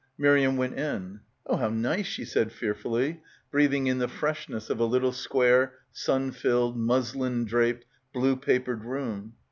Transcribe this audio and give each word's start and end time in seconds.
Miriam 0.17 0.57
went 0.57 0.73
in. 0.79 1.19
"Oh 1.45 1.57
how 1.57 1.69
nice/' 1.69 2.05
she 2.07 2.25
said 2.25 2.51
fear 2.51 2.73
fully, 2.73 3.21
breathing 3.51 3.85
in 3.85 3.99
the 3.99 4.07
freshness 4.07 4.71
of 4.71 4.79
a 4.79 4.85
little 4.85 5.11
square 5.11 5.75
sun 5.91 6.31
filled 6.31 6.75
muslin 6.75 7.45
draped 7.45 7.85
blue 8.11 8.35
papered 8.35 8.83
room. 8.83 9.35